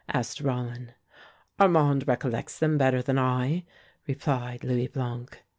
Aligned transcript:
asked 0.09 0.41
Rollin. 0.41 0.93
"Armand 1.59 2.07
recollects 2.07 2.57
them 2.57 2.75
better 2.75 3.03
than 3.03 3.19
I," 3.19 3.65
replied 4.07 4.63
Louis 4.63 4.87
Blanc. 4.87 5.43